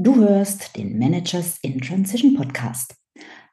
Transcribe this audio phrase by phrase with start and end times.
[0.00, 2.94] Du hörst den Managers in Transition Podcast.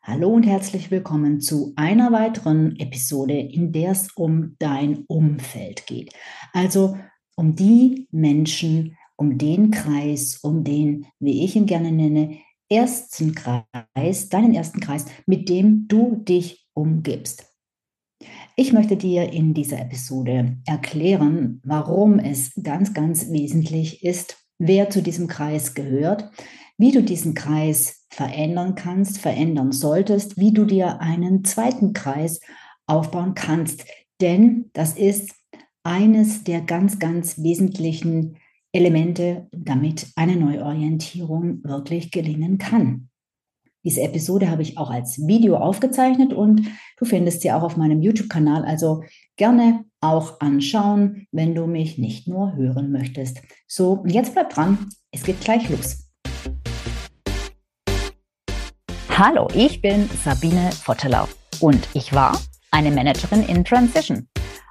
[0.03, 6.13] Hallo und herzlich willkommen zu einer weiteren Episode, in der es um dein Umfeld geht.
[6.53, 6.99] Also
[7.35, 12.37] um die Menschen, um den Kreis, um den, wie ich ihn gerne nenne,
[12.69, 17.51] ersten Kreis, deinen ersten Kreis, mit dem du dich umgibst.
[18.55, 25.01] Ich möchte dir in dieser Episode erklären, warum es ganz, ganz wesentlich ist, wer zu
[25.01, 26.29] diesem Kreis gehört,
[26.77, 32.39] wie du diesen Kreis verändern kannst, verändern solltest, wie du dir einen zweiten Kreis
[32.85, 33.85] aufbauen kannst.
[34.21, 35.33] Denn das ist
[35.83, 38.37] eines der ganz, ganz wesentlichen
[38.71, 43.09] Elemente, damit eine Neuorientierung wirklich gelingen kann.
[43.85, 46.67] Diese Episode habe ich auch als Video aufgezeichnet und
[46.97, 48.65] du findest sie auch auf meinem YouTube-Kanal.
[48.65, 49.03] Also
[49.35, 53.41] gerne auch anschauen, wenn du mich nicht nur hören möchtest.
[53.67, 54.89] So, jetzt bleib dran.
[55.11, 56.09] Es geht gleich los.
[59.11, 61.27] Hallo, ich bin Sabine Vottelau
[61.59, 64.27] und ich war eine Managerin in Transition.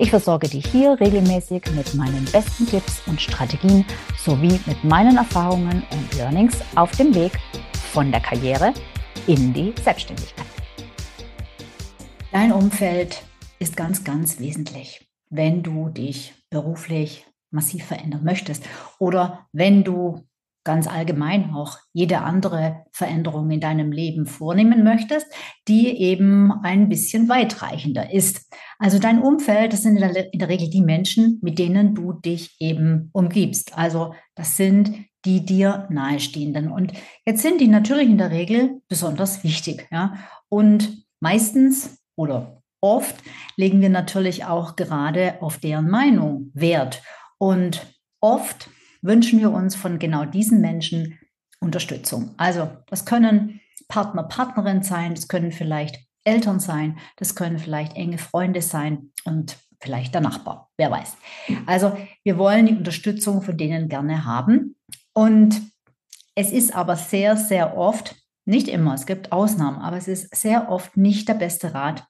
[0.00, 3.84] Ich versorge dich hier regelmäßig mit meinen besten Tipps und Strategien
[4.16, 7.32] sowie mit meinen Erfahrungen und Learnings auf dem Weg
[7.90, 8.72] von der Karriere
[9.26, 10.46] in die Selbstständigkeit.
[12.30, 13.24] Dein Umfeld
[13.58, 18.64] ist ganz, ganz wesentlich, wenn du dich beruflich massiv verändern möchtest
[19.00, 20.28] oder wenn du
[20.68, 25.26] ganz allgemein auch jede andere Veränderung in deinem Leben vornehmen möchtest,
[25.66, 28.52] die eben ein bisschen weitreichender ist.
[28.78, 32.12] Also dein Umfeld, das sind in der, in der Regel die Menschen, mit denen du
[32.12, 33.76] dich eben umgibst.
[33.76, 34.92] Also das sind
[35.24, 36.70] die dir nahestehenden.
[36.70, 36.92] Und
[37.26, 39.88] jetzt sind die natürlich in der Regel besonders wichtig.
[39.90, 40.14] Ja?
[40.48, 43.16] Und meistens oder oft
[43.56, 47.02] legen wir natürlich auch gerade auf deren Meinung Wert.
[47.38, 47.84] Und
[48.20, 48.70] oft
[49.02, 51.18] wünschen wir uns von genau diesen Menschen
[51.60, 52.34] Unterstützung.
[52.36, 58.18] Also das können Partner, Partnerin sein, das können vielleicht Eltern sein, das können vielleicht enge
[58.18, 61.16] Freunde sein und vielleicht der Nachbar, wer weiß.
[61.66, 64.76] Also wir wollen die Unterstützung von denen gerne haben.
[65.12, 65.60] Und
[66.34, 70.70] es ist aber sehr, sehr oft, nicht immer, es gibt Ausnahmen, aber es ist sehr
[70.70, 72.04] oft nicht der beste Rat,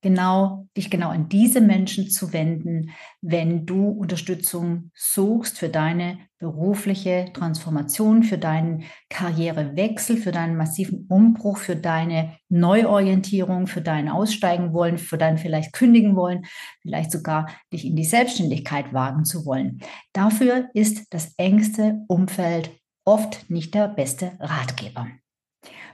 [0.00, 2.90] genau, dich genau an diese Menschen zu wenden,
[3.20, 11.58] wenn du Unterstützung suchst für deine berufliche Transformation, für deinen Karrierewechsel, für deinen massiven Umbruch,
[11.58, 16.46] für deine Neuorientierung, für dein Aussteigen wollen, für dein vielleicht kündigen wollen,
[16.80, 19.80] vielleicht sogar dich in die Selbstständigkeit wagen zu wollen.
[20.12, 22.70] Dafür ist das engste Umfeld
[23.04, 25.08] oft nicht der beste Ratgeber.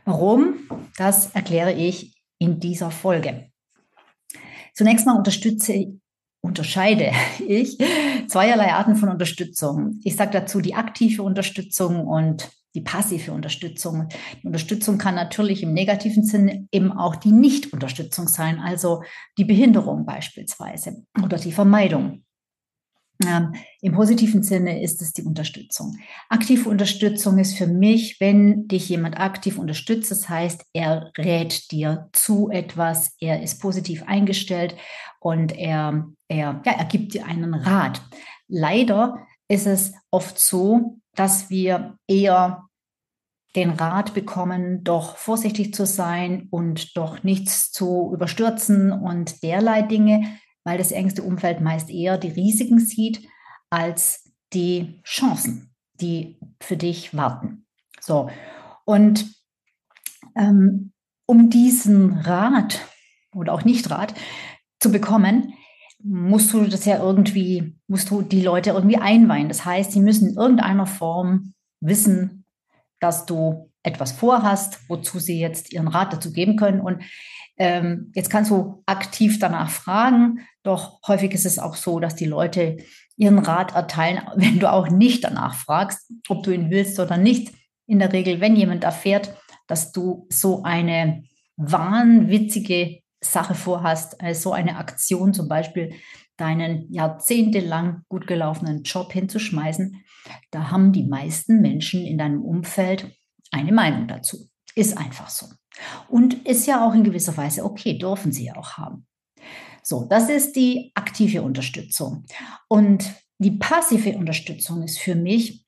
[0.04, 0.54] Warum?
[0.96, 3.50] Das erkläre ich in dieser Folge.
[4.76, 5.98] Zunächst mal unterstütze,
[6.42, 7.10] unterscheide
[7.46, 7.78] ich
[8.28, 10.00] zweierlei Arten von Unterstützung.
[10.04, 14.08] Ich sage dazu die aktive Unterstützung und die passive Unterstützung.
[14.42, 19.02] Die Unterstützung kann natürlich im negativen Sinne eben auch die Nicht-Unterstützung sein, also
[19.38, 22.25] die Behinderung beispielsweise oder die Vermeidung.
[23.24, 25.96] Ähm, Im positiven Sinne ist es die Unterstützung.
[26.28, 32.08] Aktive Unterstützung ist für mich, wenn dich jemand aktiv unterstützt, das heißt, er rät dir
[32.12, 34.76] zu etwas, er ist positiv eingestellt
[35.20, 38.02] und er, er, ja, er gibt dir einen Rat.
[38.48, 42.68] Leider ist es oft so, dass wir eher
[43.54, 50.38] den Rat bekommen, doch vorsichtig zu sein und doch nichts zu überstürzen und derlei Dinge
[50.66, 53.26] weil das engste Umfeld meist eher die Risiken sieht
[53.70, 57.66] als die Chancen, die für dich warten.
[58.00, 58.28] So,
[58.84, 59.32] und
[60.34, 60.92] ähm,
[61.24, 62.80] um diesen Rat
[63.32, 64.14] oder auch Nicht-Rat
[64.80, 65.54] zu bekommen,
[66.02, 69.48] musst du das ja irgendwie, musst du die Leute irgendwie einweihen.
[69.48, 72.44] Das heißt, sie müssen in irgendeiner Form wissen,
[72.98, 76.80] dass du etwas vorhast, wozu sie jetzt ihren Rat dazu geben können.
[76.80, 77.04] Und
[77.56, 82.24] ähm, jetzt kannst du aktiv danach fragen, doch häufig ist es auch so, dass die
[82.24, 82.76] Leute
[83.16, 87.52] ihren Rat erteilen, wenn du auch nicht danach fragst, ob du ihn willst oder nicht.
[87.86, 89.34] In der Regel, wenn jemand erfährt,
[89.68, 91.22] dass du so eine
[91.56, 95.94] wahnwitzige Sache vorhast, also so eine Aktion zum Beispiel,
[96.36, 100.04] deinen jahrzehntelang gut gelaufenen Job hinzuschmeißen,
[100.50, 103.10] da haben die meisten Menschen in deinem Umfeld
[103.52, 104.48] eine Meinung dazu.
[104.74, 105.46] Ist einfach so.
[106.08, 109.06] Und ist ja auch in gewisser Weise okay, dürfen sie ja auch haben.
[109.88, 112.24] So, das ist die aktive Unterstützung.
[112.66, 115.64] Und die passive Unterstützung ist für mich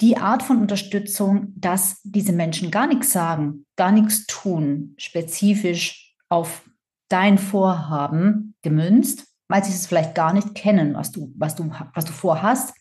[0.00, 6.66] die Art von Unterstützung, dass diese Menschen gar nichts sagen, gar nichts tun, spezifisch auf
[7.10, 12.06] dein Vorhaben gemünzt, weil sie es vielleicht gar nicht kennen, was du, was du, was
[12.06, 12.74] du vorhast,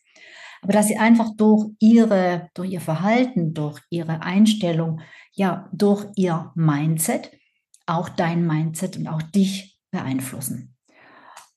[0.62, 5.02] aber dass sie einfach durch ihre, durch ihr Verhalten, durch ihre Einstellung,
[5.34, 7.30] ja, durch ihr Mindset,
[7.86, 10.76] auch dein Mindset und auch dich beeinflussen.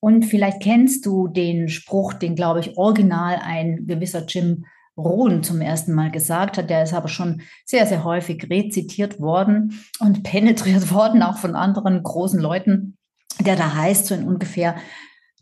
[0.01, 4.65] Und vielleicht kennst du den Spruch, den, glaube ich, original ein gewisser Jim
[4.97, 6.71] Rohn zum ersten Mal gesagt hat.
[6.71, 12.03] Der ist aber schon sehr, sehr häufig rezitiert worden und penetriert worden, auch von anderen
[12.03, 12.97] großen Leuten,
[13.41, 14.77] der da heißt so in ungefähr,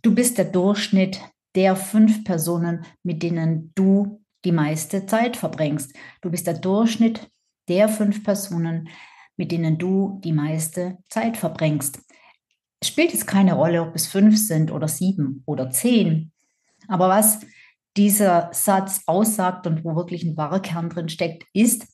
[0.02, 1.20] du bist der Durchschnitt
[1.54, 5.94] der fünf Personen, mit denen du die meiste Zeit verbringst.
[6.20, 7.30] Du bist der Durchschnitt
[7.68, 8.88] der fünf Personen,
[9.36, 12.00] mit denen du die meiste Zeit verbringst.
[12.86, 16.30] Es spielt jetzt keine Rolle, ob es fünf sind oder sieben oder zehn.
[16.86, 17.40] Aber was
[17.96, 21.88] dieser Satz aussagt und wo wirklich ein wahrer Kern drin steckt, ist,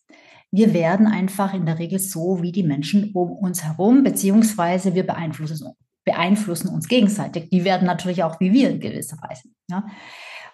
[0.51, 5.07] wir werden einfach in der Regel so wie die Menschen um uns herum, beziehungsweise wir
[5.07, 5.67] beeinflussen,
[6.05, 7.49] beeinflussen uns gegenseitig.
[7.49, 9.49] Die werden natürlich auch wie wir in gewisser Weise.
[9.71, 9.87] Ja?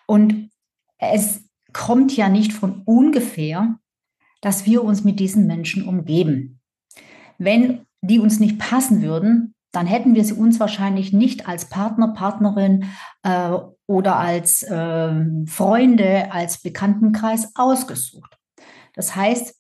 [0.07, 0.51] Und
[0.99, 1.43] es
[1.73, 3.77] kommt ja nicht von ungefähr,
[4.41, 6.61] dass wir uns mit diesen Menschen umgeben.
[7.39, 12.09] Wenn die uns nicht passen würden, dann hätten wir sie uns wahrscheinlich nicht als Partner,
[12.09, 12.87] Partnerin
[13.23, 13.51] äh,
[13.87, 15.15] oder als äh,
[15.47, 18.39] Freunde, als Bekanntenkreis ausgesucht.
[18.95, 19.55] Das heißt,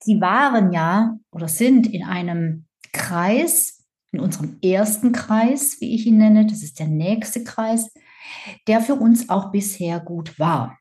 [0.00, 6.18] sie waren ja oder sind in einem Kreis, in unserem ersten Kreis, wie ich ihn
[6.18, 7.92] nenne, das ist der nächste Kreis,
[8.66, 10.78] der für uns auch bisher gut war.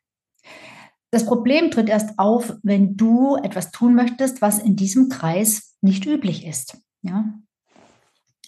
[1.11, 6.05] Das Problem tritt erst auf, wenn du etwas tun möchtest, was in diesem Kreis nicht
[6.05, 6.77] üblich ist.
[7.01, 7.33] Ja?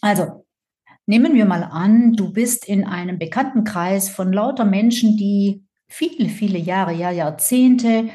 [0.02, 0.46] Also,
[1.06, 6.58] nehmen wir mal an, du bist in einem Bekanntenkreis von lauter Menschen, die viele, viele
[6.58, 8.10] Jahre, ja, Jahrzehnte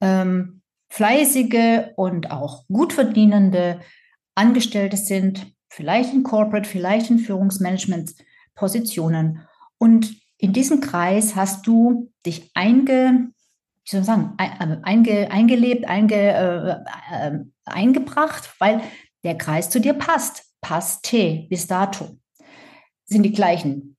[0.00, 3.80] ähm, fleißige und auch gut verdienende
[4.34, 9.40] Angestellte sind, vielleicht in Corporate, vielleicht in Führungsmanagement-Positionen.
[9.78, 13.32] Und in diesem Kreis hast du dich einge,
[13.84, 14.48] wie soll ich sagen, äh,
[14.82, 16.76] einge, eingelebt, einge, äh,
[17.10, 18.80] äh, eingebracht, weil
[19.24, 22.16] der Kreis zu dir passt passte bis dato.
[22.38, 23.96] Es sind die gleichen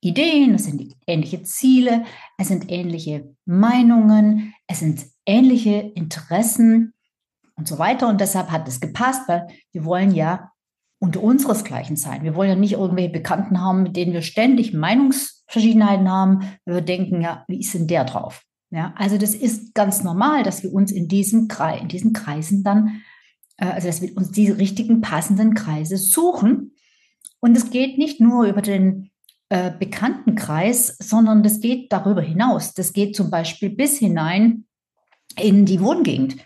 [0.00, 2.04] Ideen, es sind ähnliche Ziele,
[2.36, 6.94] es sind ähnliche Meinungen, es sind ähnliche Interessen
[7.56, 8.08] und so weiter.
[8.08, 10.50] Und deshalb hat es gepasst, weil wir wollen ja
[11.00, 12.22] unter unseresgleichen sein.
[12.24, 17.20] Wir wollen ja nicht irgendwelche Bekannten haben, mit denen wir ständig Meinungsverschiedenheiten haben, wir denken,
[17.20, 18.42] ja, wie ist denn der drauf?
[18.70, 22.64] Ja, also das ist ganz normal, dass wir uns in diesem Kreis, in diesen Kreisen
[22.64, 23.02] dann
[23.66, 26.74] also dass wir uns die richtigen passenden Kreise suchen.
[27.40, 29.10] Und es geht nicht nur über den
[29.48, 32.74] äh, Bekanntenkreis, sondern das geht darüber hinaus.
[32.74, 34.66] Das geht zum Beispiel bis hinein
[35.36, 36.36] in die Wohngegend.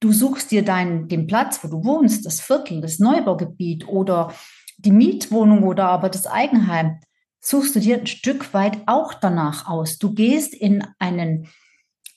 [0.00, 4.34] Du suchst dir deinen, den Platz, wo du wohnst, das Viertel, das Neubaugebiet oder
[4.78, 7.00] die Mietwohnung oder aber das Eigenheim,
[7.40, 9.98] suchst du dir ein Stück weit auch danach aus.
[9.98, 11.48] Du gehst in einen,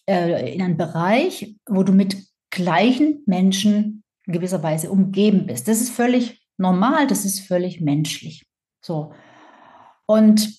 [0.09, 2.17] äh, in einen Bereich, wo du mit
[2.49, 5.67] gleichen Menschen in gewisser Weise umgeben bist.
[5.67, 8.45] Das ist völlig normal, das ist völlig menschlich.
[8.81, 9.13] So.
[10.05, 10.53] Und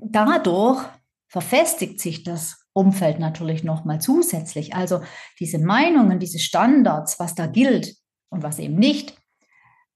[0.00, 0.84] dadurch
[1.28, 4.74] verfestigt sich das Umfeld natürlich nochmal zusätzlich.
[4.74, 5.00] Also
[5.40, 7.96] diese Meinungen, diese Standards, was da gilt
[8.28, 9.16] und was eben nicht,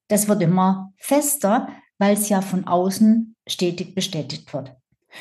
[0.08, 1.68] das wird immer fester,
[1.98, 4.74] weil es ja von außen stetig bestätigt wird.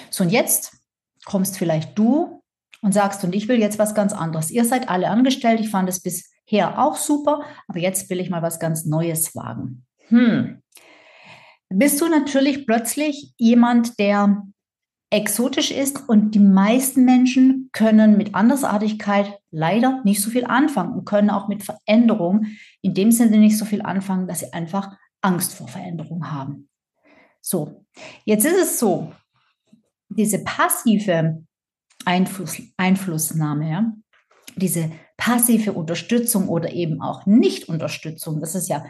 [0.09, 0.77] So, und jetzt
[1.25, 2.41] kommst vielleicht du
[2.81, 4.51] und sagst, und ich will jetzt was ganz anderes.
[4.51, 8.29] Ihr seid alle angestellt, ich fand es bis her auch super, aber jetzt will ich
[8.29, 9.85] mal was ganz Neues wagen.
[10.07, 10.61] Hm.
[11.69, 14.43] Bist du natürlich plötzlich jemand, der
[15.11, 21.05] exotisch ist und die meisten Menschen können mit Andersartigkeit leider nicht so viel anfangen und
[21.05, 22.45] können auch mit Veränderung
[22.81, 26.69] in dem Sinne nicht so viel anfangen, dass sie einfach Angst vor Veränderung haben.
[27.41, 27.85] So,
[28.25, 29.13] jetzt ist es so,
[30.09, 31.43] diese passive
[32.05, 33.93] Einfluss, Einflussnahme, ja,
[34.55, 38.85] diese passive Unterstützung oder eben auch Nicht-Unterstützung, das ist ja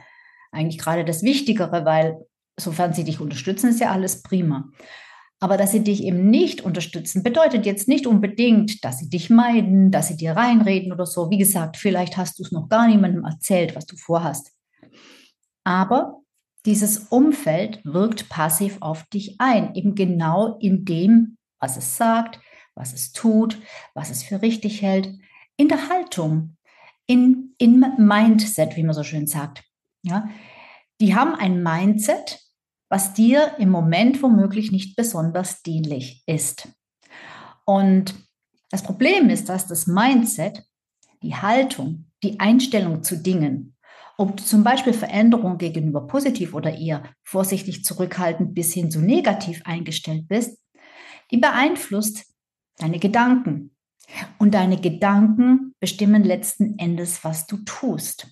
[0.51, 2.17] eigentlich gerade das Wichtigere, weil
[2.57, 4.69] sofern sie dich unterstützen, ist ja alles prima.
[5.41, 9.89] Aber dass sie dich eben nicht unterstützen, bedeutet jetzt nicht unbedingt, dass sie dich meiden,
[9.89, 11.31] dass sie dir reinreden oder so.
[11.31, 14.51] Wie gesagt, vielleicht hast du es noch gar niemandem erzählt, was du vorhast.
[15.63, 16.19] Aber
[16.65, 22.39] dieses Umfeld wirkt passiv auf dich ein, eben genau in dem, was es sagt,
[22.75, 23.57] was es tut,
[23.93, 25.09] was es für richtig hält,
[25.59, 26.55] in der Haltung,
[27.05, 29.61] in, in Mindset, wie man so schön sagt.
[30.03, 30.29] Ja,
[31.01, 32.39] die haben ein Mindset,
[32.89, 36.69] was dir im Moment womöglich nicht besonders dienlich ist.
[37.65, 38.15] Und
[38.71, 40.63] das Problem ist, dass das Mindset,
[41.21, 43.75] die Haltung, die Einstellung zu Dingen,
[44.17, 50.29] ob zum Beispiel Veränderungen gegenüber positiv oder eher vorsichtig zurückhaltend bis hin zu negativ eingestellt
[50.29, 50.57] bist,
[51.31, 52.25] die beeinflusst
[52.77, 53.75] deine Gedanken.
[54.37, 58.27] Und deine Gedanken bestimmen letzten Endes, was du tust.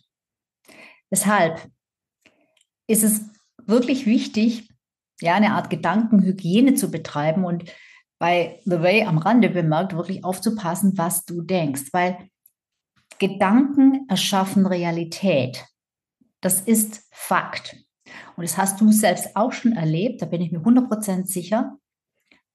[1.11, 1.69] Deshalb
[2.87, 3.21] ist es
[3.65, 4.69] wirklich wichtig,
[5.21, 7.65] ja, eine Art Gedankenhygiene zu betreiben und
[8.19, 12.29] bei The Way am Rande bemerkt, wirklich aufzupassen, was du denkst, weil
[13.19, 15.65] Gedanken erschaffen Realität.
[16.41, 17.75] Das ist Fakt.
[18.35, 21.77] Und das hast du selbst auch schon erlebt, da bin ich mir 100% sicher,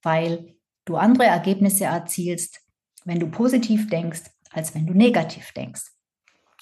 [0.03, 2.61] weil du andere Ergebnisse erzielst,
[3.05, 5.93] wenn du positiv denkst, als wenn du negativ denkst.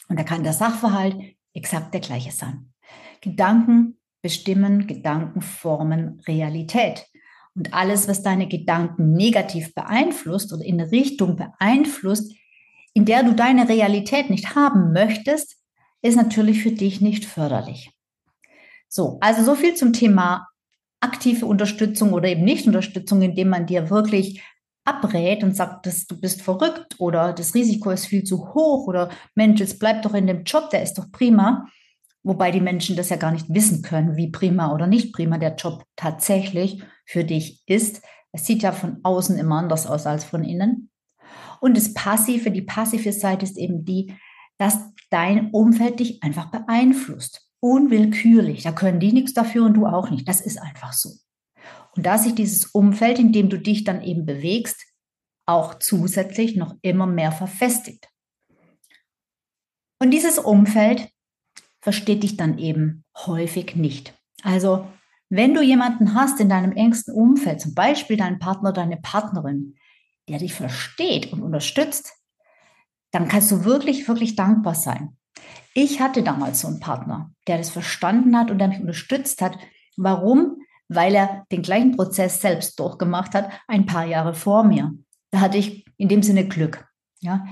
[0.09, 1.17] Und da kann der Sachverhalt
[1.55, 2.73] exakt der gleiche sein.
[3.21, 7.07] Gedanken bestimmen, Gedanken formen Realität.
[7.55, 12.33] Und alles, was deine Gedanken negativ beeinflusst oder in eine Richtung beeinflusst,
[12.95, 15.57] in der du deine Realität nicht haben möchtest,
[16.03, 17.93] ist natürlich für dich nicht förderlich.
[18.89, 20.49] So, also so viel zum Thema
[21.01, 24.43] aktive Unterstützung oder eben nicht Unterstützung, indem man dir wirklich
[24.91, 29.11] abrät und sagt, dass du bist verrückt oder das Risiko ist viel zu hoch oder
[29.35, 31.67] Mensch, jetzt bleib doch in dem Job, der ist doch prima.
[32.23, 35.55] Wobei die Menschen das ja gar nicht wissen können, wie prima oder nicht prima der
[35.55, 38.03] Job tatsächlich für dich ist.
[38.33, 40.91] Es sieht ja von außen immer anders aus als von innen.
[41.61, 44.15] Und das Passive, die passive Seite ist eben die,
[44.59, 44.79] dass
[45.11, 47.47] dein Umfeld dich einfach beeinflusst.
[47.61, 48.63] Unwillkürlich.
[48.63, 50.29] Da können die nichts dafür und du auch nicht.
[50.29, 51.11] Das ist einfach so.
[52.01, 54.87] Und da sich dieses Umfeld, in dem du dich dann eben bewegst,
[55.45, 58.09] auch zusätzlich noch immer mehr verfestigt.
[60.01, 61.11] Und dieses Umfeld
[61.83, 64.15] versteht dich dann eben häufig nicht.
[64.43, 64.89] Also
[65.29, 69.77] wenn du jemanden hast in deinem engsten Umfeld, zum Beispiel deinen Partner, deine Partnerin,
[70.27, 72.15] der dich versteht und unterstützt,
[73.11, 75.19] dann kannst du wirklich, wirklich dankbar sein.
[75.75, 79.59] Ich hatte damals so einen Partner, der das verstanden hat und der mich unterstützt hat.
[79.99, 80.63] Warum?
[80.93, 84.93] Weil er den gleichen Prozess selbst durchgemacht hat, ein paar Jahre vor mir.
[85.31, 86.85] Da hatte ich in dem Sinne Glück.
[87.21, 87.47] Ja.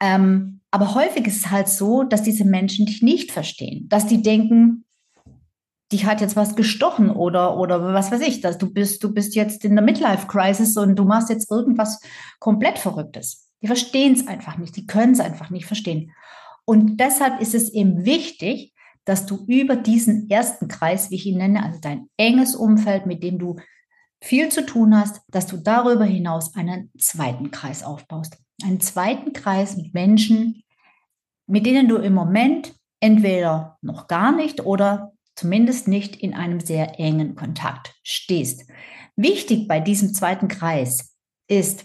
[0.00, 4.20] Ähm, aber häufig ist es halt so, dass diese Menschen dich nicht verstehen, dass die
[4.20, 4.84] denken,
[5.92, 9.34] dich hat jetzt was gestochen oder, oder was weiß ich, dass du bist, du bist
[9.34, 12.00] jetzt in der Midlife-Crisis und du machst jetzt irgendwas
[12.40, 13.48] komplett Verrücktes.
[13.62, 16.12] Die verstehen es einfach nicht, die können es einfach nicht verstehen.
[16.64, 18.74] Und deshalb ist es eben wichtig,
[19.06, 23.22] dass du über diesen ersten Kreis, wie ich ihn nenne, also dein enges Umfeld, mit
[23.22, 23.56] dem du
[24.20, 28.36] viel zu tun hast, dass du darüber hinaus einen zweiten Kreis aufbaust.
[28.62, 30.62] Einen zweiten Kreis mit Menschen,
[31.46, 36.98] mit denen du im Moment entweder noch gar nicht oder zumindest nicht in einem sehr
[36.98, 38.68] engen Kontakt stehst.
[39.14, 41.14] Wichtig bei diesem zweiten Kreis
[41.46, 41.84] ist,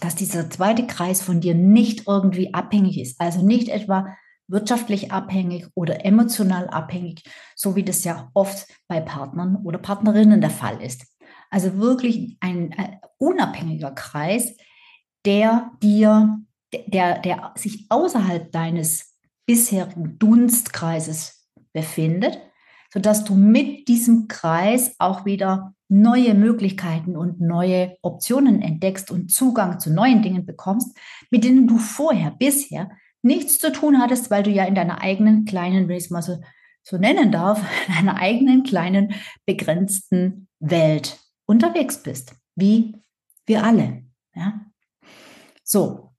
[0.00, 4.16] dass dieser zweite Kreis von dir nicht irgendwie abhängig ist, also nicht etwa
[4.48, 7.24] wirtschaftlich abhängig oder emotional abhängig,
[7.56, 11.06] so wie das ja oft bei Partnern oder Partnerinnen der Fall ist.
[11.50, 14.56] Also wirklich ein, ein unabhängiger Kreis,
[15.24, 19.14] der dir der, der sich außerhalb deines
[19.46, 22.38] bisherigen Dunstkreises befindet,
[22.92, 29.80] sodass du mit diesem Kreis auch wieder neue Möglichkeiten und neue Optionen entdeckst und Zugang
[29.80, 30.96] zu neuen Dingen bekommst,
[31.30, 32.90] mit denen du vorher, bisher
[33.22, 36.22] nichts zu tun hattest, weil du ja in deiner eigenen kleinen, wenn ich es mal
[36.22, 36.40] so,
[36.82, 39.14] so nennen darf, in deiner eigenen kleinen,
[39.46, 42.94] begrenzten Welt unterwegs bist, wie
[43.46, 44.04] wir alle.
[44.34, 44.66] Ja?
[45.64, 46.12] So,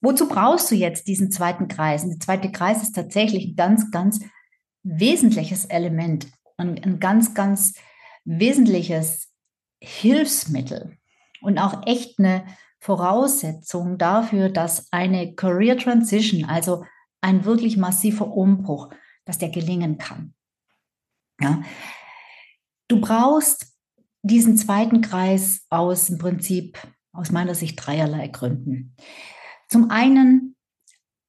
[0.00, 2.04] Wozu brauchst du jetzt diesen zweiten Kreis?
[2.04, 4.20] Und der zweite Kreis ist tatsächlich ein ganz, ganz
[4.82, 7.74] wesentliches Element, ein, ein ganz, ganz
[8.24, 9.28] wesentliches
[9.82, 10.96] Hilfsmittel
[11.42, 12.44] und auch echt eine
[12.80, 16.84] Voraussetzung dafür, dass eine Career Transition, also
[17.20, 18.90] ein wirklich massiver Umbruch,
[19.24, 20.34] dass der gelingen kann.
[21.40, 21.62] Ja.
[22.88, 23.76] Du brauchst
[24.22, 26.78] diesen zweiten Kreis aus im Prinzip
[27.12, 28.94] aus meiner Sicht dreierlei Gründen.
[29.68, 30.56] Zum einen,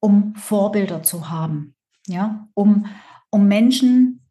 [0.00, 1.74] um Vorbilder zu haben,
[2.06, 2.86] ja, um,
[3.30, 4.22] um Menschen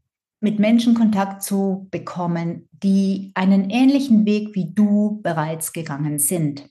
[0.42, 6.68] mit Menschen Kontakt zu bekommen, die einen ähnlichen Weg wie du bereits gegangen sind,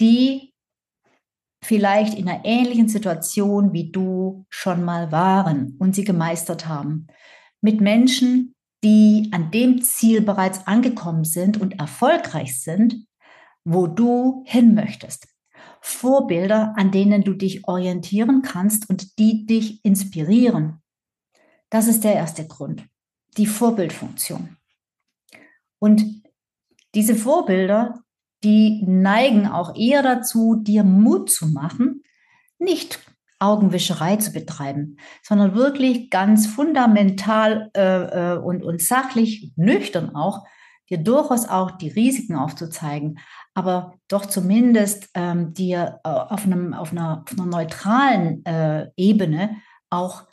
[0.00, 0.52] die
[1.62, 7.06] vielleicht in einer ähnlichen Situation wie du schon mal waren und sie gemeistert haben.
[7.60, 13.06] Mit Menschen, die an dem Ziel bereits angekommen sind und erfolgreich sind,
[13.64, 15.28] wo du hin möchtest.
[15.82, 20.82] Vorbilder, an denen du dich orientieren kannst und die dich inspirieren.
[21.68, 22.84] Das ist der erste Grund,
[23.36, 24.56] die Vorbildfunktion.
[25.78, 26.22] Und
[26.94, 28.02] diese Vorbilder,
[28.42, 32.02] die neigen auch eher dazu, dir Mut zu machen,
[32.58, 33.00] nicht
[33.38, 40.44] Augenwischerei zu betreiben, sondern wirklich ganz fundamental äh, äh, und, und sachlich, nüchtern auch,
[40.90, 43.18] dir durchaus auch die Risiken aufzuzeigen,
[43.54, 49.56] aber doch zumindest ähm, dir äh, auf, einem, auf, einer, auf einer neutralen äh, Ebene
[49.88, 50.24] auch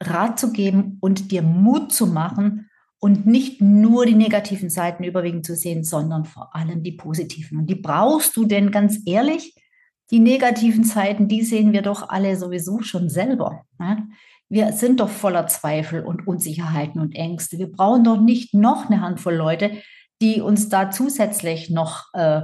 [0.00, 2.65] Rat zu geben und dir Mut zu machen
[2.98, 7.58] und nicht nur die negativen Seiten überwiegend zu sehen, sondern vor allem die positiven.
[7.58, 9.54] Und die brauchst du denn ganz ehrlich,
[10.10, 13.62] die negativen Seiten, die sehen wir doch alle sowieso schon selber.
[13.78, 14.08] Ne?
[14.48, 17.58] Wir sind doch voller Zweifel und Unsicherheiten und Ängste.
[17.58, 19.82] Wir brauchen doch nicht noch eine Handvoll Leute,
[20.22, 22.42] die uns da zusätzlich noch äh,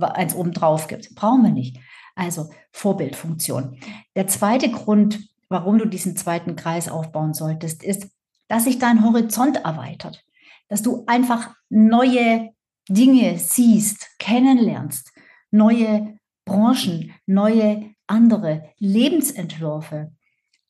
[0.00, 1.14] eins obendrauf gibt.
[1.16, 1.78] Brauchen wir nicht.
[2.14, 3.78] Also Vorbildfunktion.
[4.14, 8.08] Der zweite Grund, warum du diesen zweiten Kreis aufbauen solltest, ist,
[8.50, 10.24] dass sich dein Horizont erweitert,
[10.66, 12.50] dass du einfach neue
[12.88, 15.12] Dinge siehst, kennenlernst,
[15.52, 20.10] neue Branchen, neue andere Lebensentwürfe,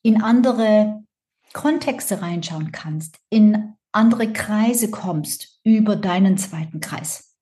[0.03, 1.03] in andere
[1.53, 7.35] Kontexte reinschauen kannst, in andere Kreise kommst über deinen zweiten Kreis.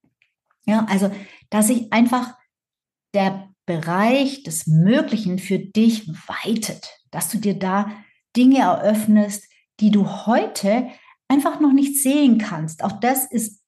[0.65, 1.11] Ja, also,
[1.49, 2.33] dass sich einfach
[3.13, 7.91] der Bereich des Möglichen für dich weitet, dass du dir da
[8.37, 9.48] Dinge eröffnest,
[9.79, 10.87] die du heute
[11.27, 12.83] einfach noch nicht sehen kannst.
[12.83, 13.61] Auch das ist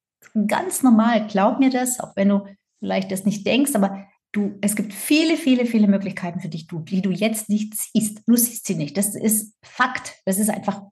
[0.48, 1.28] ganz normal.
[1.28, 2.46] Glaub mir das, auch wenn du
[2.80, 6.80] vielleicht das nicht denkst, aber Du, es gibt viele, viele, viele Möglichkeiten für dich, du,
[6.80, 8.22] die du jetzt nicht siehst.
[8.26, 8.96] Du siehst sie nicht.
[8.96, 10.16] Das ist Fakt.
[10.26, 10.84] Das ist einfach,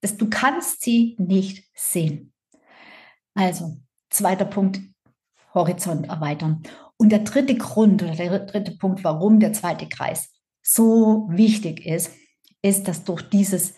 [0.00, 2.32] das, du kannst sie nicht sehen.
[3.34, 3.76] Also,
[4.10, 4.80] zweiter Punkt,
[5.54, 6.64] Horizont erweitern.
[6.96, 12.10] Und der dritte Grund oder der dritte Punkt, warum der zweite Kreis so wichtig ist,
[12.62, 13.74] ist, dass durch dieses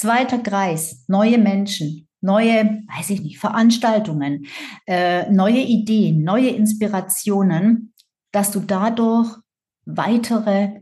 [0.00, 4.46] zweite Kreis neue Menschen, neue, weiß ich nicht, Veranstaltungen,
[4.86, 7.90] äh, neue Ideen, neue Inspirationen
[8.32, 9.36] dass du dadurch
[9.84, 10.80] weitere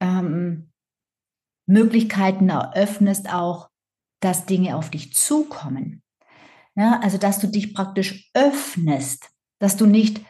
[0.00, 0.72] ähm,
[1.66, 3.70] Möglichkeiten eröffnest, auch,
[4.20, 6.02] dass Dinge auf dich zukommen.
[6.74, 10.20] Ja, also, dass du dich praktisch öffnest, dass du nicht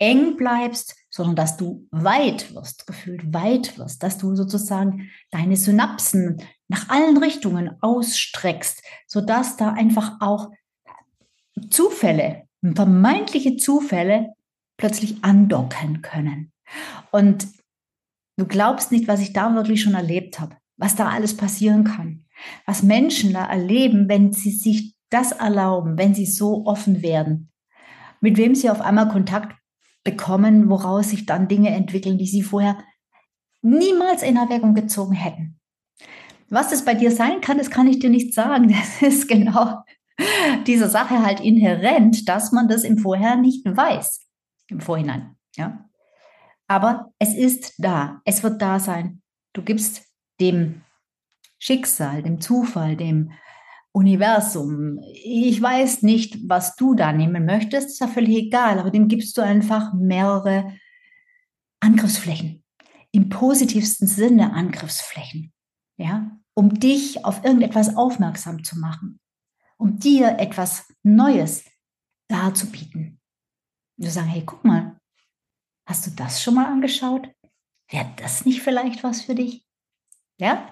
[0.00, 6.42] eng bleibst, sondern dass du weit wirst, gefühlt weit wirst, dass du sozusagen deine Synapsen
[6.68, 10.50] nach allen Richtungen ausstreckst, sodass da einfach auch
[11.70, 14.34] Zufälle, vermeintliche Zufälle
[14.76, 16.52] plötzlich andocken können.
[17.10, 17.48] Und
[18.36, 22.26] du glaubst nicht, was ich da wirklich schon erlebt habe, was da alles passieren kann,
[22.66, 27.50] was Menschen da erleben, wenn sie sich das erlauben, wenn sie so offen werden,
[28.20, 29.56] mit wem sie auf einmal Kontakt
[30.04, 32.78] bekommen, woraus sich dann Dinge entwickeln, die sie vorher
[33.62, 35.57] niemals in Erwägung gezogen hätten.
[36.50, 38.68] Was das bei dir sein kann, das kann ich dir nicht sagen.
[39.00, 39.82] Das ist genau
[40.66, 44.28] dieser Sache halt inhärent, dass man das im Vorher nicht weiß
[44.68, 45.36] im Vorhinein.
[45.56, 45.88] Ja?
[46.66, 49.22] Aber es ist da, es wird da sein.
[49.52, 50.02] Du gibst
[50.40, 50.82] dem
[51.58, 53.32] Schicksal, dem Zufall, dem
[53.92, 59.08] Universum, ich weiß nicht, was du da nehmen möchtest, ist ja völlig egal, aber dem
[59.08, 60.76] gibst du einfach mehrere
[61.80, 62.62] Angriffsflächen.
[63.10, 65.52] Im positivsten Sinne Angriffsflächen.
[65.98, 66.30] Ja?
[66.54, 69.20] Um dich auf irgendetwas aufmerksam zu machen,
[69.76, 71.64] um dir etwas Neues
[72.28, 73.20] darzubieten.
[73.96, 74.98] Und du sagen, hey, guck mal,
[75.86, 77.28] hast du das schon mal angeschaut?
[77.90, 79.64] Wäre das nicht vielleicht was für dich?
[80.38, 80.68] Ja?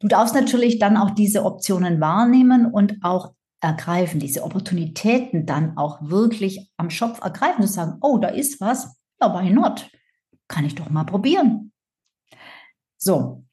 [0.00, 5.98] Du darfst natürlich dann auch diese Optionen wahrnehmen und auch ergreifen, diese Opportunitäten dann auch
[6.02, 9.90] wirklich am Schopf ergreifen und sagen, oh, da ist was, ja, why not?
[10.48, 11.72] Kann ich doch mal probieren.
[12.98, 13.45] So,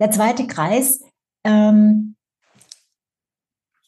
[0.00, 1.02] der zweite Kreis,
[1.44, 2.16] ähm,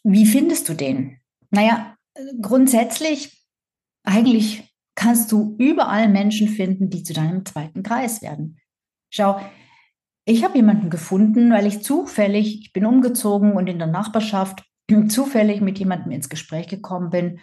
[0.04, 1.18] wie findest du den?
[1.50, 1.96] Naja,
[2.40, 3.46] grundsätzlich
[4.04, 8.58] eigentlich kannst du überall Menschen finden, die zu deinem zweiten Kreis werden.
[9.10, 9.40] Schau,
[10.24, 14.62] ich habe jemanden gefunden, weil ich zufällig, ich bin umgezogen und in der Nachbarschaft
[15.08, 17.40] zufällig mit jemandem ins Gespräch gekommen bin.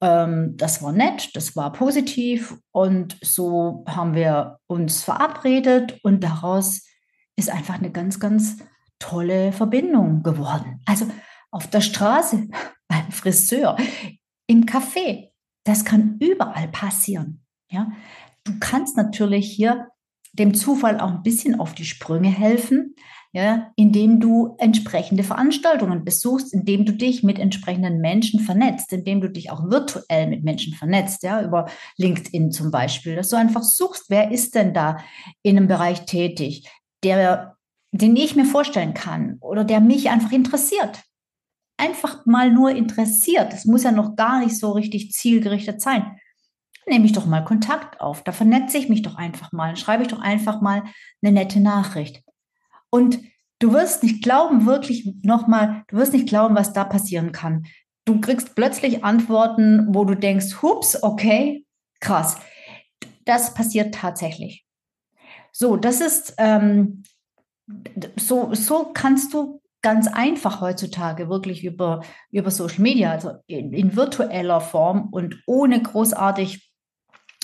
[0.00, 6.86] Ähm, das war nett, das war positiv und so haben wir uns verabredet und daraus
[7.36, 8.58] ist einfach eine ganz, ganz
[8.98, 10.80] tolle Verbindung geworden.
[10.86, 11.06] Also
[11.50, 12.48] auf der Straße,
[12.88, 13.76] beim Friseur,
[14.46, 15.30] im Café,
[15.64, 17.44] das kann überall passieren.
[17.70, 17.90] Ja?
[18.44, 19.88] Du kannst natürlich hier
[20.32, 22.94] dem Zufall auch ein bisschen auf die Sprünge helfen,
[23.34, 29.30] ja, indem du entsprechende Veranstaltungen besuchst, indem du dich mit entsprechenden Menschen vernetzt, indem du
[29.30, 31.66] dich auch virtuell mit Menschen vernetzt, ja, über
[31.96, 34.98] LinkedIn zum Beispiel, dass du einfach suchst, wer ist denn da
[35.42, 36.68] in einem Bereich tätig,
[37.04, 37.56] der,
[37.92, 41.02] den ich mir vorstellen kann oder der mich einfach interessiert.
[41.76, 43.52] Einfach mal nur interessiert.
[43.52, 46.16] Das muss ja noch gar nicht so richtig zielgerichtet sein
[46.86, 48.22] nehme ich doch mal Kontakt auf.
[48.24, 50.82] Da vernetze ich mich doch einfach mal, schreibe ich doch einfach mal
[51.22, 52.22] eine nette Nachricht.
[52.90, 53.20] Und
[53.58, 57.66] du wirst nicht glauben, wirklich nochmal, du wirst nicht glauben, was da passieren kann.
[58.04, 61.64] Du kriegst plötzlich Antworten, wo du denkst, hups, okay,
[62.00, 62.36] krass.
[63.24, 64.66] Das passiert tatsächlich.
[65.52, 67.02] So, das ist, ähm,
[68.18, 73.96] so, so kannst du ganz einfach heutzutage wirklich über, über Social Media, also in, in
[73.96, 76.70] virtueller Form und ohne großartig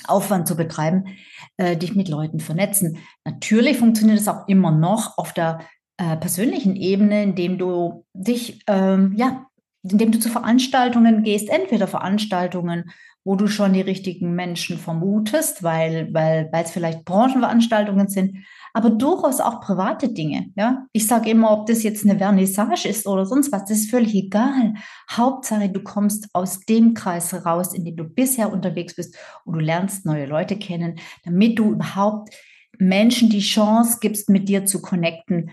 [0.07, 1.17] Aufwand zu betreiben,
[1.57, 2.99] äh, dich mit Leuten vernetzen.
[3.25, 5.61] Natürlich funktioniert es auch immer noch auf der
[5.99, 9.47] äh, persönlichen Ebene, indem du dich, ähm, ja,
[9.83, 12.91] indem du zu Veranstaltungen gehst, entweder Veranstaltungen,
[13.29, 18.39] wo du schon die richtigen Menschen vermutest, weil, weil, weil es vielleicht Branchenveranstaltungen sind,
[18.73, 20.47] aber durchaus auch private Dinge.
[20.57, 20.87] Ja?
[20.95, 24.15] Ich sage immer, ob das jetzt eine Vernissage ist oder sonst was, das ist völlig
[24.15, 24.73] egal.
[25.11, 29.15] Hauptsache, du kommst aus dem Kreis raus, in dem du bisher unterwegs bist
[29.45, 32.35] und du lernst neue Leute kennen, damit du überhaupt
[32.79, 35.51] Menschen die Chance gibst, mit dir zu connecten,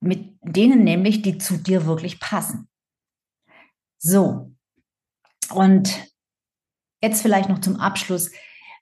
[0.00, 2.68] mit denen nämlich, die zu dir wirklich passen.
[3.98, 4.52] So.
[5.52, 6.09] Und
[7.02, 8.30] jetzt vielleicht noch zum Abschluss.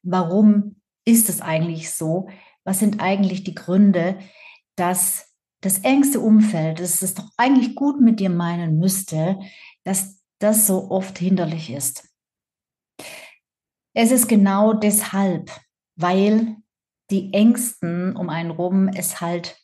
[0.03, 2.29] Warum ist es eigentlich so,
[2.65, 4.19] was sind eigentlich die Gründe,
[4.77, 9.39] dass das engste Umfeld, das es doch eigentlich gut mit dir meinen müsste,
[9.85, 12.09] dass das so oft hinderlich ist.
[13.95, 15.51] Es ist genau deshalb,
[15.97, 16.57] weil
[17.11, 19.57] die Ängsten um einen rum es halt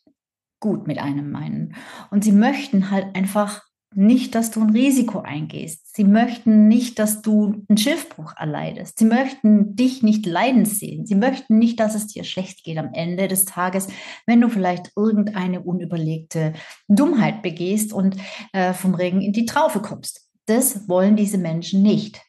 [0.58, 1.76] gut mit einem meinen.
[2.10, 3.62] Und sie möchten halt einfach
[3.96, 5.94] nicht, dass du ein Risiko eingehst.
[5.94, 8.98] Sie möchten nicht, dass du einen Schiffbruch erleidest.
[8.98, 11.06] Sie möchten dich nicht leiden sehen.
[11.06, 13.88] Sie möchten nicht, dass es dir schlecht geht am Ende des Tages,
[14.26, 16.54] wenn du vielleicht irgendeine unüberlegte
[16.88, 18.16] Dummheit begehst und
[18.52, 20.28] äh, vom Regen in die Traufe kommst.
[20.46, 22.20] Das wollen diese Menschen nicht.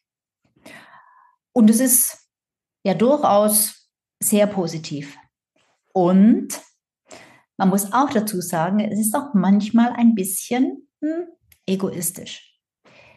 [1.54, 2.30] Und es ist
[2.84, 3.90] ja durchaus
[4.22, 5.18] sehr positiv.
[5.94, 6.62] Und
[7.58, 11.28] man muss auch dazu sagen, es ist auch manchmal ein bisschen hm,
[11.68, 12.56] egoistisch.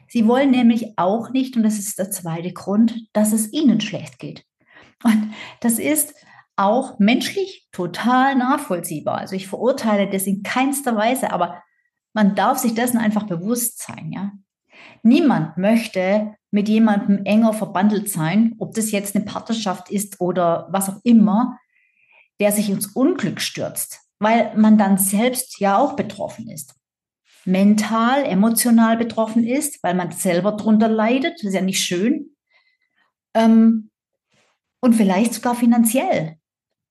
[0.08, 4.18] Sie wollen nämlich auch nicht, und das ist der zweite Grund, dass es ihnen schlecht
[4.18, 4.44] geht.
[5.04, 6.14] Und das ist
[6.56, 9.18] auch menschlich total nachvollziehbar.
[9.18, 11.62] Also ich verurteile das in keinster Weise, aber
[12.14, 14.32] man darf sich dessen einfach bewusst sein, ja.
[15.02, 20.88] Niemand möchte mit jemandem enger verbandelt sein, ob das jetzt eine Partnerschaft ist oder was
[20.88, 21.58] auch immer,
[22.40, 26.77] der sich ins Unglück stürzt, weil man dann selbst ja auch betroffen ist
[27.48, 31.38] mental, emotional betroffen ist, weil man selber darunter leidet.
[31.38, 32.36] Das ist ja nicht schön.
[33.34, 33.90] Ähm,
[34.80, 36.36] und vielleicht sogar finanziell,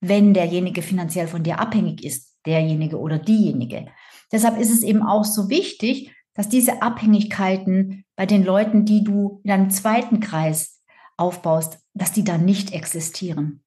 [0.02, 3.88] wenn derjenige finanziell von dir abhängig ist, derjenige oder diejenige.
[4.32, 9.42] Deshalb ist es eben auch so wichtig, dass diese Abhängigkeiten bei den Leuten, die du
[9.44, 10.82] in einem zweiten Kreis
[11.18, 13.64] aufbaust, dass die da nicht existieren.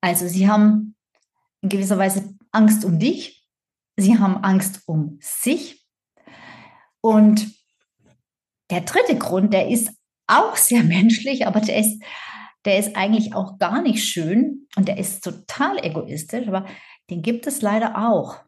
[0.00, 0.94] Also sie haben
[1.62, 3.44] in gewisser Weise Angst um dich,
[3.96, 5.85] sie haben Angst um sich
[7.06, 7.54] und
[8.68, 9.90] der dritte Grund, der ist
[10.26, 12.02] auch sehr menschlich, aber der ist,
[12.64, 16.66] der ist eigentlich auch gar nicht schön und der ist total egoistisch, aber
[17.08, 18.38] den gibt es leider auch.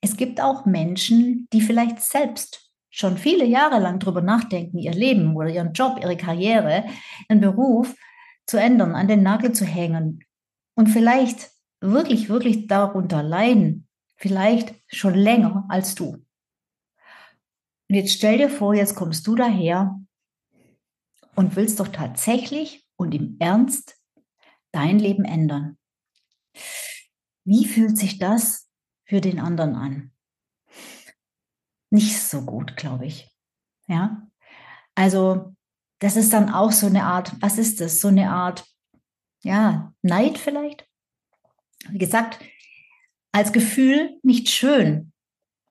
[0.00, 5.36] Es gibt auch Menschen, die vielleicht selbst schon viele Jahre lang darüber nachdenken, ihr Leben
[5.36, 6.86] oder ihren Job, ihre Karriere,
[7.28, 7.94] ihren Beruf
[8.44, 10.24] zu ändern, an den Nagel zu hängen
[10.74, 16.16] und vielleicht wirklich, wirklich darunter leiden, vielleicht schon länger als du.
[17.90, 20.00] Und jetzt stell dir vor, jetzt kommst du daher
[21.34, 23.96] und willst doch tatsächlich und im Ernst
[24.70, 25.76] dein Leben ändern.
[27.44, 28.70] Wie fühlt sich das
[29.06, 30.12] für den anderen an?
[31.90, 33.28] Nicht so gut, glaube ich.
[33.88, 34.24] Ja.
[34.94, 35.56] Also,
[35.98, 38.00] das ist dann auch so eine Art, was ist das?
[38.00, 38.64] So eine Art,
[39.42, 40.88] ja, Neid vielleicht?
[41.88, 42.38] Wie gesagt,
[43.32, 45.12] als Gefühl nicht schön,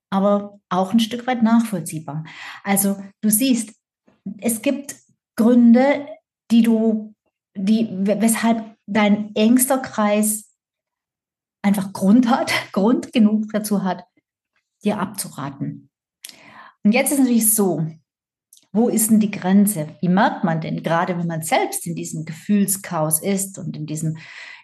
[0.10, 2.24] aber auch ein Stück weit nachvollziehbar.
[2.64, 3.74] Also du siehst,
[4.40, 4.96] es gibt
[5.36, 6.08] Gründe,
[6.52, 7.14] die du,
[7.56, 10.52] die, weshalb dein engster Kreis
[11.62, 14.04] einfach Grund hat, Grund genug dazu hat,
[14.84, 15.90] dir abzuraten.
[16.84, 17.86] Und jetzt ist natürlich so,
[18.72, 19.98] wo ist denn die Grenze?
[20.00, 24.18] Wie merkt man denn, gerade wenn man selbst in diesem Gefühlschaos ist und in diesem,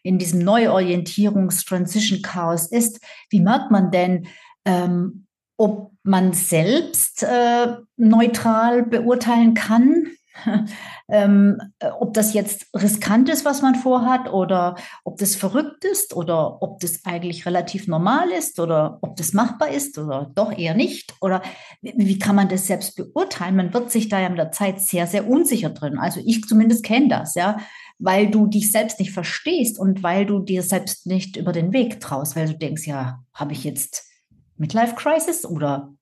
[0.03, 4.27] in diesem Neuorientierungs-Transition-Chaos ist, wie merkt man denn,
[4.65, 5.24] ähm,
[5.57, 10.07] ob man selbst äh, neutral beurteilen kann,
[11.09, 16.13] ähm, äh, ob das jetzt riskant ist, was man vorhat, oder ob das verrückt ist,
[16.13, 20.75] oder ob das eigentlich relativ normal ist, oder ob das machbar ist, oder doch eher
[20.75, 21.41] nicht, oder
[21.81, 23.55] wie kann man das selbst beurteilen?
[23.55, 25.97] Man wird sich da ja mit der Zeit sehr, sehr unsicher drin.
[25.97, 27.57] Also ich zumindest kenne das, ja,
[27.97, 32.01] weil du dich selbst nicht verstehst und weil du dir selbst nicht über den Weg
[32.01, 34.04] traust, weil du denkst, ja, habe ich jetzt
[34.57, 35.93] Midlife Crisis oder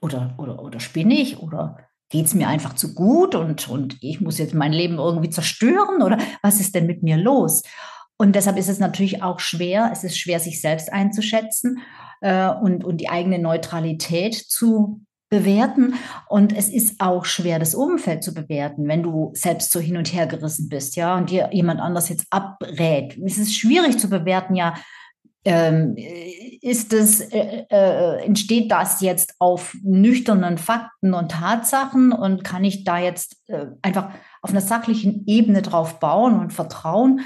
[0.00, 4.20] oder oder oder spinne ich oder geht es mir einfach zu gut und, und ich
[4.20, 7.62] muss jetzt mein Leben irgendwie zerstören oder was ist denn mit mir los?
[8.16, 11.80] Und deshalb ist es natürlich auch schwer, es ist schwer, sich selbst einzuschätzen
[12.20, 15.94] äh, und, und die eigene Neutralität zu bewerten.
[16.28, 20.12] Und es ist auch schwer, das Umfeld zu bewerten, wenn du selbst so hin und
[20.14, 23.18] her gerissen bist, ja, und dir jemand anders jetzt abrät.
[23.24, 24.74] Es ist schwierig zu bewerten, ja,
[25.44, 25.96] ähm,
[26.62, 32.84] ist es, äh, äh, entsteht das jetzt auf nüchternen Fakten und Tatsachen und kann ich
[32.84, 34.10] da jetzt äh, einfach
[34.42, 37.20] auf einer sachlichen Ebene drauf bauen und vertrauen?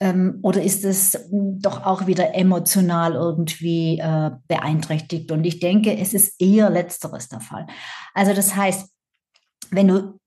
[0.00, 5.30] Ähm, oder ist es doch auch wieder emotional irgendwie äh, beeinträchtigt?
[5.30, 7.66] Und ich denke, es ist eher letzteres der Fall.
[8.14, 8.90] Also das heißt,
[9.70, 10.18] wenn du,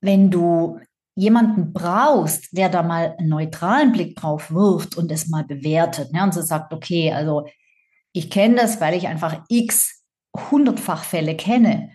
[0.00, 0.80] wenn du
[1.18, 6.22] jemanden brauchst, der da mal einen neutralen Blick drauf wirft und es mal bewertet ne,
[6.22, 7.44] und so sagt, okay, also
[8.12, 10.02] ich kenne das, weil ich einfach x
[10.50, 11.90] hundertfach Fälle kenne,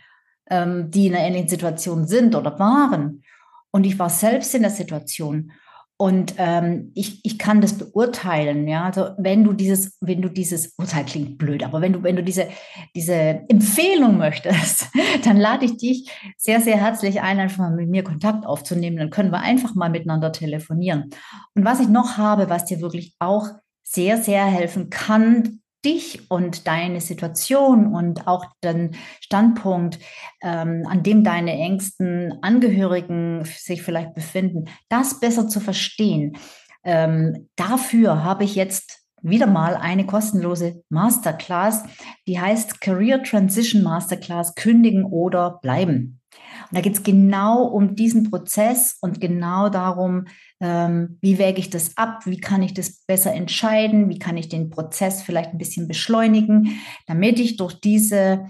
[0.50, 3.24] ähm, die in einer ähnlichen Situation sind oder waren.
[3.72, 5.52] Und ich war selbst in der Situation.
[5.98, 8.84] Und ähm, ich, ich kann das beurteilen, ja.
[8.84, 12.24] Also wenn du dieses, wenn du dieses Urteil klingt blöd, aber wenn du, wenn du
[12.24, 12.50] diese,
[12.96, 13.14] diese
[13.48, 14.88] Empfehlung möchtest,
[15.24, 18.98] dann lade ich dich sehr, sehr herzlich ein, einfach mal mit mir Kontakt aufzunehmen.
[18.98, 21.12] Dann können wir einfach mal miteinander telefonieren.
[21.54, 23.48] Und was ich noch habe, was dir wirklich auch
[23.84, 30.00] sehr, sehr helfen kann, dich und deine Situation und auch den Standpunkt,
[30.42, 36.38] ähm, an dem deine engsten Angehörigen sich vielleicht befinden, das besser zu verstehen.
[36.84, 41.84] Ähm, dafür habe ich jetzt wieder mal eine kostenlose Masterclass,
[42.28, 46.20] die heißt Career Transition Masterclass Kündigen oder Bleiben.
[46.74, 50.26] Und da geht es genau um diesen Prozess und genau darum,
[50.60, 54.50] ähm, wie wäge ich das ab, wie kann ich das besser entscheiden, wie kann ich
[54.50, 58.48] den Prozess vielleicht ein bisschen beschleunigen, damit ich durch diese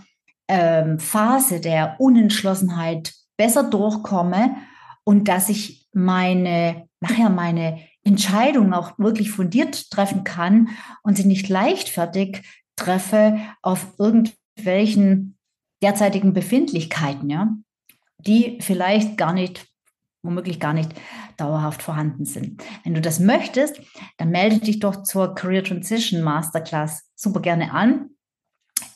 [0.47, 4.55] ähm, Phase der Unentschlossenheit besser durchkomme
[5.03, 10.69] und dass ich meine, nachher meine Entscheidungen auch wirklich fundiert treffen kann
[11.03, 12.41] und sie nicht leichtfertig
[12.77, 15.37] treffe auf irgendwelchen
[15.81, 17.53] derzeitigen Befindlichkeiten, ja
[18.25, 19.67] die vielleicht gar nicht,
[20.21, 20.91] womöglich gar nicht
[21.37, 22.63] dauerhaft vorhanden sind.
[22.83, 23.79] Wenn du das möchtest,
[24.17, 28.09] dann melde dich doch zur Career Transition Masterclass super gerne an.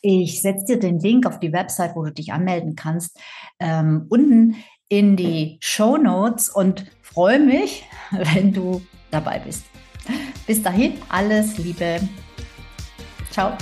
[0.01, 3.19] Ich setze dir den Link auf die Website, wo du dich anmelden kannst,
[3.59, 4.55] ähm, unten
[4.89, 9.65] in die Show Notes und freue mich, wenn du dabei bist.
[10.45, 11.99] Bis dahin, alles Liebe.
[13.31, 13.57] Ciao.